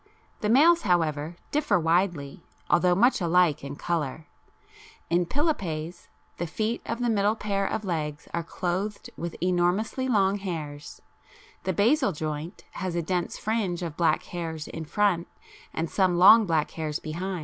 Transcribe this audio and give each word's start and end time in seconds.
The 0.39 0.49
males, 0.49 0.81
however, 0.81 1.35
differ 1.51 1.79
widely, 1.79 2.43
although 2.71 2.95
much 2.95 3.21
alike 3.21 3.63
in 3.63 3.75
colour; 3.75 4.25
in 5.11 5.27
pilipes 5.27 6.07
the 6.37 6.47
feet 6.47 6.81
of 6.87 6.97
the 7.01 7.07
middle 7.11 7.35
pair 7.35 7.67
of 7.67 7.85
legs 7.85 8.27
are 8.33 8.41
clothed 8.41 9.11
with 9.15 9.35
enormously 9.43 10.07
long 10.07 10.37
hairs, 10.39 11.03
the 11.65 11.73
basal 11.73 12.13
joint 12.13 12.63
has 12.71 12.95
a 12.95 13.03
dense 13.03 13.37
fringe 13.37 13.83
of 13.83 13.95
black 13.95 14.23
hairs 14.23 14.67
in 14.67 14.85
front 14.85 15.27
and 15.71 15.87
some 15.87 16.17
long 16.17 16.47
black 16.47 16.71
hairs 16.71 16.97
behind 16.97 17.23
(see 17.35 17.37
pl. 17.37 17.39